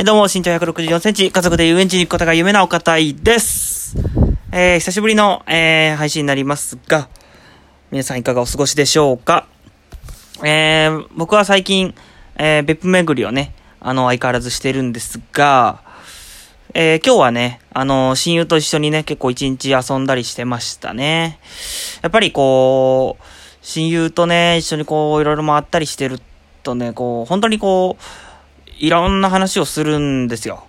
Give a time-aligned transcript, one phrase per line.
[0.00, 3.98] はい、どうも、身長164センチ、家族で遊園地に行くことが夢なお方いです。
[4.50, 7.10] えー、久しぶりの、えー、配信になりますが、
[7.90, 9.46] 皆さんいかがお過ごしでしょうか？
[10.42, 11.94] えー、僕は最近、
[12.36, 15.82] えー、別府巡りをね、あの、相変わらずしてるんですが、
[16.72, 21.38] えー、今日はね、あの、親友と一緒にね、結構一日遊んだりしてましたね。
[22.00, 23.24] やっぱりこう、
[23.60, 26.22] 親友とね、一緒にこう、いろいろ回ったりしてる
[26.62, 28.29] とね、こう、本当にこう、
[28.80, 30.64] いろんな話をするんですよ。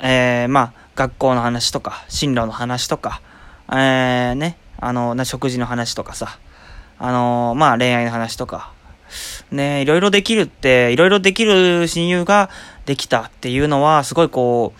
[0.00, 3.20] えー、まあ、学校の話とか、進路の話とか、
[3.68, 6.38] えー、ね、あの、な、食事の話とかさ、
[7.00, 8.70] あの、まあ、恋愛の話とか、
[9.50, 12.48] ね、いろいろできるって、いろいろできる親友が
[12.86, 14.72] できたっていうのは、すごいこ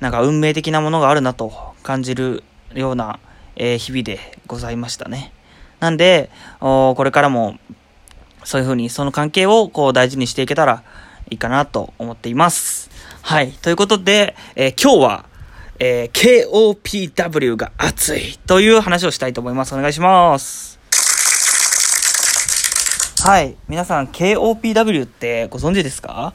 [0.00, 1.52] う、なんか運命的なものがあるなと
[1.84, 2.42] 感じる
[2.74, 3.20] ような、
[3.54, 5.32] えー、日々でございましたね。
[5.78, 6.30] なんで、
[6.60, 7.58] おこれからも、
[8.42, 10.82] そういうふうにその関係をこう大事にしていけたら、
[11.30, 12.90] いいかなと思っています。
[13.22, 13.52] はい。
[13.52, 15.24] ということで、えー、今日は、
[15.78, 16.44] えー、
[17.12, 19.74] KOPW が熱いという話をしたいと思います。
[19.74, 20.78] お願いします。
[23.22, 23.56] はい。
[23.68, 26.32] 皆さん、KOPW ってご存知ですか？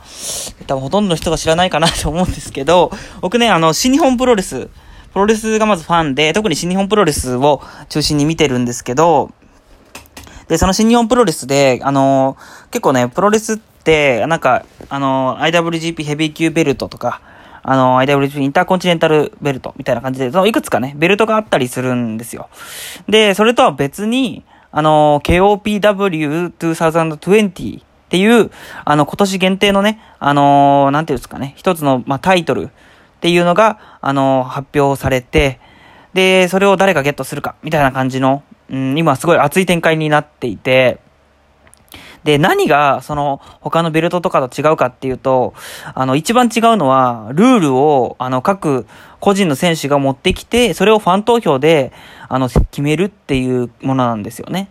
[0.68, 4.68] 多分ほとんどの人が知らないかなと思うんですけど、僕ね、あの、新日本プロレス、
[5.14, 9.32] プロレスがまずファンで、特に新日本プロレスを中心に見てるんですけど、
[10.48, 13.73] で、その新日本プロレスで、あのー、結構ね、プロレスって、
[14.28, 17.22] なんか、あの、IWGP ヘビー級ベルトとか、
[17.64, 22.50] あの、IWGP インターコンチネンタルベルトみたいな感じで、そのいくつかね、ベルトがあったりするんですよ。
[23.08, 28.52] で、それとは別に、あの、KOPW2020 っていう、
[28.86, 32.70] あの、今年限定のね、あの、なんていうんですかね、一つの、まあ、タイトルっ
[33.22, 35.60] ていうのが、あの、発表されて、
[36.14, 41.00] で、それを誰がゲットするか、みたいな感じの、うん、今すごい熱い展開になっていて、
[42.24, 45.54] で、何が、その、他のベルトとかと違うかっていうと、
[45.94, 48.86] あの、一番違うのは、ルールを、あの、各
[49.20, 51.92] 個人の選手が持ってきて、それをファン投票で、
[52.30, 54.70] あの、決めるっていうものなんですよね。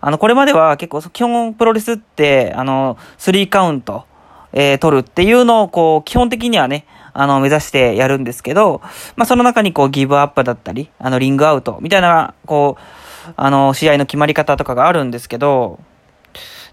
[0.00, 4.04] あの、これまでは結構、基本プロレスって、あの、スリーカウント、
[4.52, 8.80] えー、取るっていうのを、こう、基本的にはね、あの、目指してやるんですけど、
[9.16, 15.80] まあ、その中にこう、ギブアップだったり、あの、リングアウトみたいな、こう、あの、試合の決まり方とかがあるんですけど、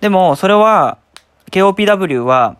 [0.01, 0.97] でも、それは、
[1.51, 2.57] KOPW は、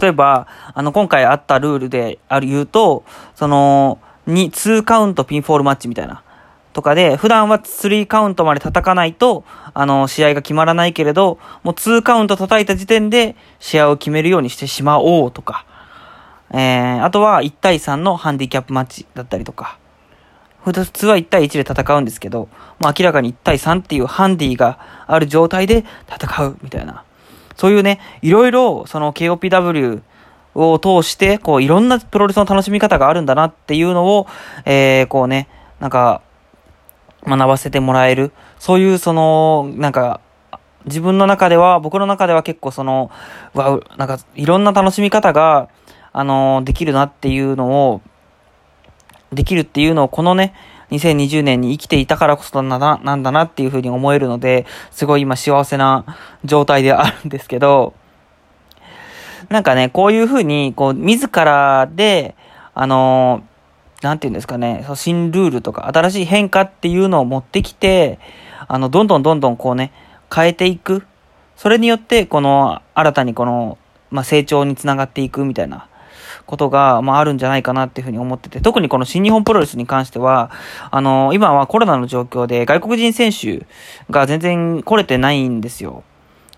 [0.00, 3.04] 例えば、あの、今回あったルールである言うと、
[3.34, 6.22] その、2、2カウントピンフォールマッチみたいな。
[6.72, 9.44] とかで、普段は3カウントまで叩かないと、
[9.74, 15.64] あの、試合が決まらないけれど、もう2カウント叩いた時点で、試合を決めるようにしてしまおうとか。
[16.50, 19.78] えー、あとは1対3のハンディキャップマッチだったりとか。
[20.64, 22.48] 普通は1対1で戦うんですけど、
[22.78, 27.04] もう明らかに1対3っていうハンディがある状態で戦うみたいな。
[27.56, 30.02] そういうね、いろいろその KOPW
[30.54, 34.26] を通して、こういろんなプロレスの楽しみ方があるんだなっていうのを、
[34.64, 35.48] えー、こうね、
[35.80, 36.22] なんか、
[37.26, 38.32] 学ばせてもらえる。
[38.58, 40.20] そういうその、なんか、
[40.84, 43.10] 自分の中では、僕の中では結構その、
[43.54, 45.68] わ、なんかいろんな楽しみ方が、
[46.12, 48.00] あのできるなっていうのを、
[49.32, 50.54] できるっていうのをこのね、
[50.90, 56.04] 2020年に生きていたからこそなんだな、なんだなっていうふうに思えるので、すごい今幸せな
[56.44, 57.94] 状態であるんですけど、
[59.48, 62.34] なんかね、こういうふうに、こう、自らで、
[62.74, 63.42] あの
[64.02, 68.18] なんていうんですかね、新ルールとか、新しい変化っていうのを持ってきて、
[68.68, 69.92] あの、どんどんどんどんこうね、
[70.32, 71.04] 変えていく。
[71.56, 73.78] それによって、この、新たにこの、
[74.10, 75.88] まあ、成長につながっていくみたいな
[76.48, 80.50] ことが、まあ、あるんじゃないかなっていうふうに思ってて、特にこの新日本プロレスに関しては、
[80.90, 83.66] あの、今はコロナの状況で外国人選手
[84.10, 86.04] が全然来れてないんですよ。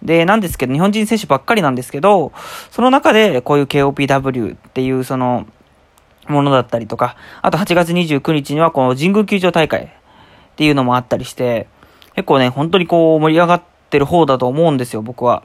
[0.01, 2.31] で、なんですけど、日本人選手ばっかりなんですけど、
[2.71, 5.45] その中でこういう KOPW っていうその、
[6.29, 9.89] ものだったりとか、あと8月29日にはこの神宮球場大会っ
[10.55, 11.67] ていうのもあったりして、
[12.15, 15.43] 結構ね、本当にこう盛り上がってる方だと思うんですよ、僕は。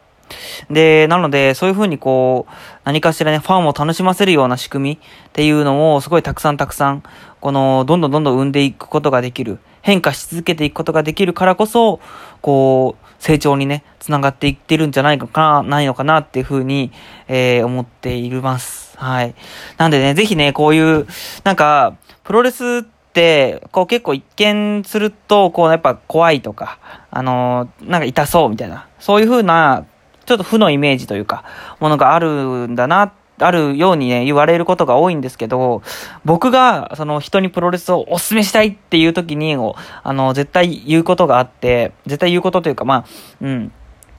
[0.70, 2.54] で、なので、そういうふうにこう、
[2.84, 7.04] 何かしらね、ファンを楽しませるような仕組みっていうのを、すごいたくさんたくさん、
[7.42, 9.60] この、どんどんどんどん生んでいくことができる。
[9.82, 12.00] 変化し続けていくことができるからこそ、
[12.42, 16.92] こう、成長にね、つながっていってるんじゃないのかな、ないのかなっていうふうに、
[17.28, 18.98] えー、思っています。
[18.98, 19.36] はい。
[19.78, 21.08] なんでね、ぜひね、こういう、
[21.44, 22.84] なんか、プロレスっ
[23.14, 26.80] て、こう結構一見すると、こうやっぱ怖いとか、
[27.12, 29.86] あのー、なんか痛そうみたいな、そういう風な
[30.26, 31.44] ちょっと負のイメージというか、
[31.80, 35.82] ものがあるんだな、あるようにね、言われることが多いんですけど、
[36.24, 39.56] 僕が、その人にプロレスをお勧めしたいっていう時に、
[40.04, 43.06] あの、絶対言うことがあって、絶対言うことというか、まあ、
[43.42, 43.72] うん、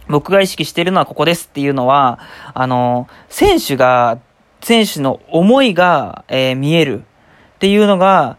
[0.08, 2.18] 僕が意識してるのはここですっていうのは、
[2.54, 4.18] あの、選手が
[4.60, 7.04] 選手の思いが、えー、見える
[7.54, 8.36] っていうのが、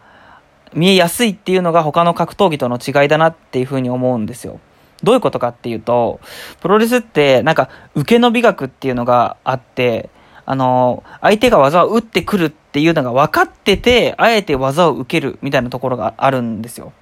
[0.74, 4.60] 見えやすいっていうのが他の格闘技との違いだなっていうふうに思うんですよ。
[5.04, 6.20] どういうことかっていうと、
[6.62, 10.10] プロレスってなんか受けの美学っていうのがあって、
[10.46, 16.94] あの、相手が技を打ってくるっていうのが分かってて、あえて技を受けるみたいなところがあるんですよ。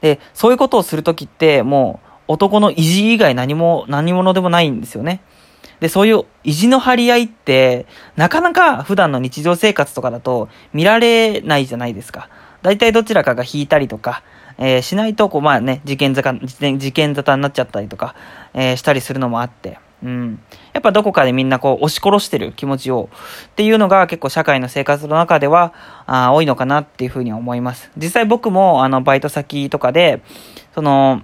[0.00, 5.22] で、そういうことをするときって、もう男の意地以外何も、何者でもないんですよね。
[5.80, 7.86] で、そういう意地の張り合いって、
[8.16, 12.28] なかなか普段の日常生活とかだと見られないじゃないですか。
[12.62, 14.22] 大体どちらかが引いたりとか、
[14.58, 18.14] えー、しないと、こう、まあね、事件沙汰、事件沙汰になっちゃったりとか、
[18.54, 20.40] えー、したりするのもあって、うん。
[20.72, 23.08] やっぱどこかでみんなこう、押し殺してる気持ちを、
[23.48, 25.72] っていうのが結構社会の生活の中では、
[26.06, 27.90] あ多いのかなっていうふうに思います。
[27.96, 30.22] 実際僕も、あの、バイト先とかで、
[30.74, 31.22] その、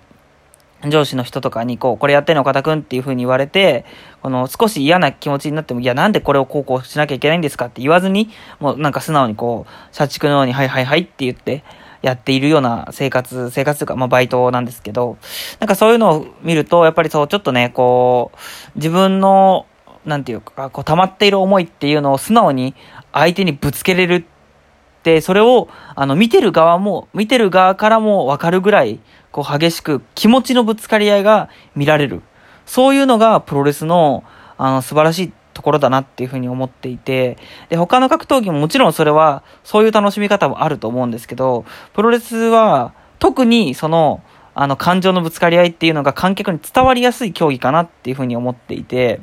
[0.88, 3.84] 上司の人とかに、こう、これやってんの岡田くんっていう風に言われて、
[4.20, 11.62] この少し嫌な気持ちになっても、いや、なんでこれをこうこうしなきゃいけないんですかって言わずに、もうなんか素直にこう、社畜のように、はいはいはいって言って、
[12.02, 15.16] やっているような生活、生活というか、まあバイトなんですけど、
[15.60, 18.38] なんかそういうのを見ると、やっぱりそう、ちょっとね、こう、
[18.76, 19.66] 自分の、
[20.04, 22.74] なんていうか、こう、溜まっている思いっていうのを素直に
[23.12, 28.98] 相手にぶつけれるって、それを、あの、見てる側も、見てる側からもわかるぐらい、
[29.30, 32.20] こう激しく気持ちのぶつかり合いが見られる。
[32.66, 34.24] そういうのがプロレスの、
[34.58, 37.38] あの、素晴らしいところだなっていうふうに思っていて、
[37.68, 41.64] で、他の格闘技ももちろんそれは、そういう楽しみ方もあると思うんですけど、
[41.94, 44.20] プロレスは、特にその、
[44.56, 49.20] あの、感情のぶつかり合いっていうのが観客に伝わりやすい競技かなっていうふうに思っていて、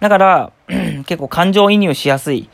[0.00, 0.52] だから、
[1.06, 2.50] 結構感情移入しやすい、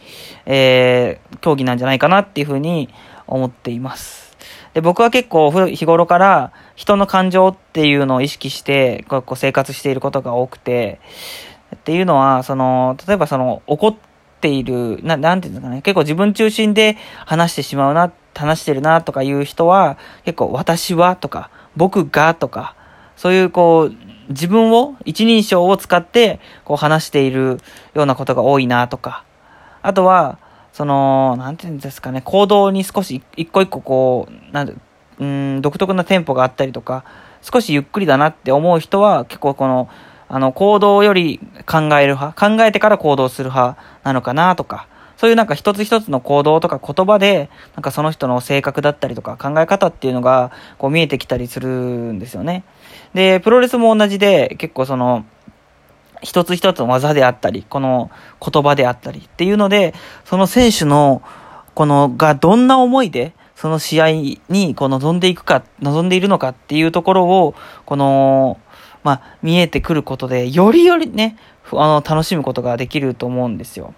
[0.46, 2.88] えー、競技なんじゃないかなっていうふうに
[3.26, 4.36] 思っています。
[4.74, 11.00] で、僕は結構日頃から人の感情っていうのを意識して、こう生活していることが多くて、
[11.82, 13.94] っていうのは、その、例えばその、怒っ
[14.40, 16.96] ている、な、なんていうんですかね、結構自分中心で
[17.26, 22.76] 話してしまうな、話してるなとかいう人は、結構私はとか、僕がとか、
[23.16, 23.94] そういうこう、
[24.28, 27.58] 自分を、一人称を使って、こう話している
[27.94, 29.24] ようなことが多いなとか、
[29.82, 30.38] あとは、
[30.72, 34.80] その、なんていうんですかね、行動に少し一個一個こう、なん
[35.18, 37.04] うん、独特なテンポがあったりとか、
[37.42, 39.88] 少しゆっくりだなって思う人は、結構この、
[40.34, 44.88] あの、行動より考える派、考えてから行動する派なのかなとか、
[45.18, 52.64] そういうなんか一つ一つの行動とか言葉で、なんかその人の性格だったりとか考え方っていうのが、こう見えてきたりするんですよね。
[53.12, 55.26] で、プロレスも同じで、結構その、
[56.22, 59.92] 一つ一つの技であったり、この言葉であったりっていうので、
[60.24, 61.20] その選手の、
[61.74, 64.10] この、がどんな思いで、その試合
[64.48, 68.58] にこう望んでいくか、望んでいるのかっていうところを、この、
[69.02, 71.36] まあ、見えてくることで、よりよりね、
[71.72, 73.94] あの、楽しむことができると思うんですよ。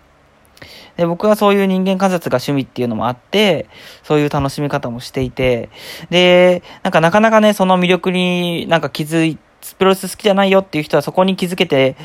[0.97, 3.67] で、僕はそういう人間観察が趣味っていうのもあって、
[4.03, 5.69] そういう楽しみ方もしていて、
[6.11, 9.39] で、なんかなかなかね、その魅力になんか気づい
[9.79, 11.97] プロレス好きじゃないよっていう人はそこに気づけて、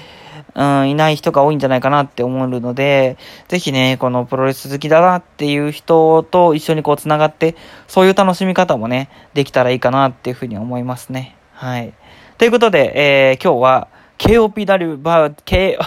[0.56, 3.18] うん、いない人が多いんじゃないかなって思うので、
[3.48, 7.56] ぜひね、このプロレス好きだなっていう人と一緒にこう繋がって、
[7.88, 11.36] そういう楽しみ方もね、できたらいいかなっていうふうに思いますね。
[11.54, 11.94] はい。
[12.40, 15.78] ということで、えー、今日は、KOPW、バー、K、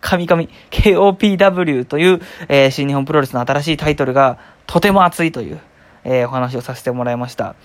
[0.00, 5.60] 神々、KOPW という、えー、新日本プロレスの新しいタイトルが、とても熱いという、
[6.04, 7.56] えー、お話をさせてもらいました。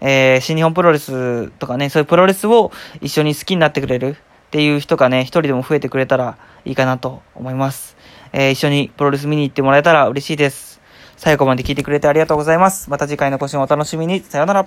[0.00, 2.72] えー、新日本プロレスとかね、そういうプロレスを
[3.02, 7.98] 一緒に好きになってくれるっていう人がね、一人でも増えてくれたらいいかなと思います。
[8.32, 10.80] えー、一緒にプロレス見に行ってもらえたら嬉しいです。
[11.18, 12.88] 最後まで聞いてくれてありがとうございます。
[12.88, 14.20] また次回の更新をお楽しみに。
[14.20, 14.66] さようなら。